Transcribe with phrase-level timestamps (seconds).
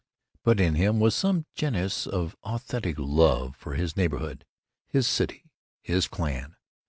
[0.43, 4.45] But in him was some genius of authentic love for his neighborhood,
[4.87, 5.51] his city,
[5.83, 6.55] his clan.